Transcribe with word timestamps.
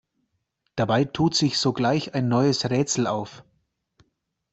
Dabei 0.77 1.03
tut 1.05 1.35
sich 1.35 1.59
sogleich 1.59 2.15
ein 2.15 2.27
neues 2.27 2.67
Rätsel 2.71 3.05
auf. 3.05 3.43